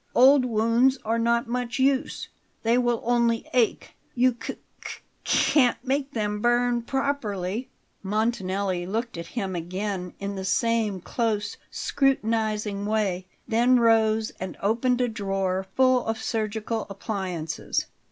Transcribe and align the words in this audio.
Old 0.15 0.45
wounds 0.45 0.97
are 1.05 1.19
not 1.19 1.45
much 1.47 1.77
use. 1.77 2.27
They 2.63 2.75
will 2.75 3.03
only 3.05 3.45
ache; 3.53 3.95
you 4.15 4.35
c 4.41 4.55
c 4.83 4.99
can't 5.23 5.77
make 5.85 6.13
them 6.13 6.41
burn 6.41 6.81
properly." 6.81 7.69
Montanelli 8.01 8.87
looked 8.87 9.15
at 9.15 9.27
him 9.37 9.55
again 9.55 10.13
in 10.19 10.33
the 10.33 10.43
same 10.43 11.01
close, 11.01 11.55
scrutinizing 11.69 12.87
way; 12.87 13.27
then 13.47 13.79
rose 13.79 14.31
and 14.39 14.57
opened 14.59 15.01
a 15.01 15.07
drawer 15.07 15.67
full 15.75 16.03
of 16.07 16.17
surgical 16.19 16.87
appliances. 16.89 17.85